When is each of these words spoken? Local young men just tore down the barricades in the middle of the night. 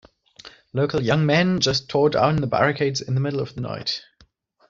Local 0.73 1.03
young 1.03 1.27
men 1.27 1.59
just 1.59 1.87
tore 1.87 2.09
down 2.09 2.37
the 2.37 2.47
barricades 2.47 3.01
in 3.01 3.13
the 3.13 3.21
middle 3.21 3.39
of 3.39 3.53
the 3.53 3.61
night. 3.61 4.01